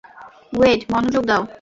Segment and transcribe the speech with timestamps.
[0.53, 1.43] ওয়েড, মনোযোগ দাও।